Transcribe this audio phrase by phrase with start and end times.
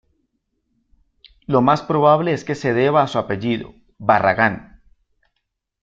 [1.45, 4.81] Lo más probable es que se deba a su apellido, Barragán.